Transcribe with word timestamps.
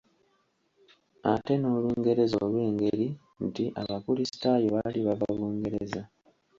Ate 1.31 1.53
n’Olungereza 1.57 2.35
olw’engeri 2.45 3.07
nti 3.45 3.63
abakulisitaayo 3.81 4.67
baali 4.75 4.99
bava 5.07 5.27
Bungereza. 5.37 6.01